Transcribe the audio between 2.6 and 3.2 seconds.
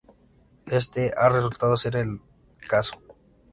caso.